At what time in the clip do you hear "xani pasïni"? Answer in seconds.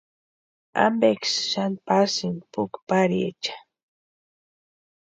1.51-2.39